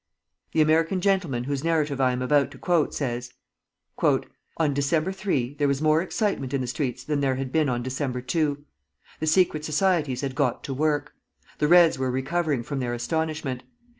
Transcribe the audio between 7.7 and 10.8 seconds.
December 2. The secret societies had got to